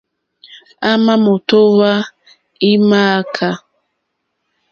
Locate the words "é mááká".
2.69-3.49